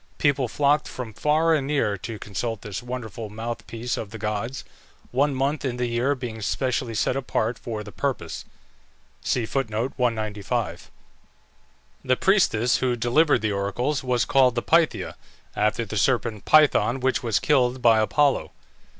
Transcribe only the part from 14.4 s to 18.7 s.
the Pythia, after the serpent Python, which was killed by Apollo.